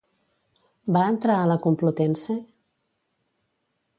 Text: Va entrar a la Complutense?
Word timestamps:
Va 0.95 1.03
entrar 1.09 1.35
a 1.41 1.51
la 1.51 1.59
Complutense? 1.67 2.39